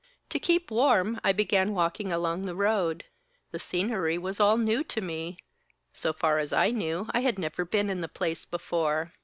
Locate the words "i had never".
7.11-7.65